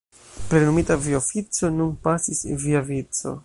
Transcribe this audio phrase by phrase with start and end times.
[0.49, 3.31] Plenumita via ofico, nun pasis via vico!